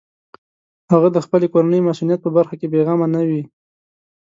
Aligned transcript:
هغه 0.91 1.07
د 1.15 1.17
خپلې 1.25 1.47
کورنۍ 1.53 1.79
مصونیت 1.87 2.19
په 2.23 2.29
برخه 2.37 2.55
کې 2.59 2.69
بېغمه 2.73 3.07
نه 3.15 3.21
وي. 3.29 3.43